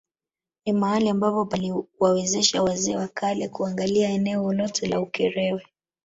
Ni 0.65 0.73
mahali 0.73 1.09
ambapo 1.09 1.45
paliwawezesha 1.45 2.63
wazee 2.63 2.95
wa 2.95 3.07
kale 3.07 3.47
kuangali 3.49 3.99
eneo 4.01 4.53
lote 4.53 4.87
la 4.87 5.01
Ukerewe 5.01 5.65